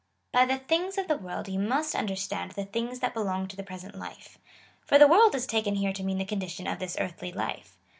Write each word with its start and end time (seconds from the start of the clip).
By 0.33 0.45
the 0.47 0.57
things 0.57 0.97
of 0.97 1.07
the 1.07 1.15
world 1.15 1.47
you 1.47 1.59
must 1.59 1.93
understand 1.93 2.53
the 2.53 2.65
things 2.65 3.01
that 3.01 3.13
belong 3.13 3.47
to 3.49 3.55
the 3.55 3.61
present 3.61 3.93
life; 3.93 4.39
for 4.83 4.97
the 4.97 5.07
world 5.07 5.35
is 5.35 5.45
taken 5.45 5.75
here 5.75 5.93
to 5.93 6.03
mean 6.03 6.17
the 6.17 6.25
condition 6.25 6.65
of 6.65 6.79
this 6.79 6.97
earthly 6.99 7.31
life. 7.31 7.77